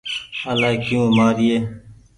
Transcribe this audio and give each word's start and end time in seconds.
الآئي 0.51 0.77
ڪيو 0.85 1.01
مآر 1.17 1.37
يي۔ 1.47 1.57